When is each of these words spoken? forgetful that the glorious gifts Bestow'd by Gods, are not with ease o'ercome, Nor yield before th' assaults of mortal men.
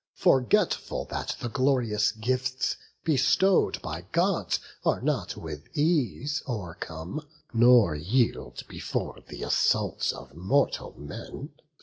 forgetful 0.15 1.05
that 1.05 1.35
the 1.39 1.47
glorious 1.47 2.11
gifts 2.11 2.75
Bestow'd 3.03 3.79
by 3.83 4.01
Gods, 4.11 4.59
are 4.83 4.99
not 4.99 5.37
with 5.37 5.67
ease 5.77 6.41
o'ercome, 6.47 7.21
Nor 7.53 7.93
yield 7.93 8.63
before 8.67 9.19
th' 9.19 9.41
assaults 9.43 10.11
of 10.11 10.33
mortal 10.33 10.95
men. 10.97 11.49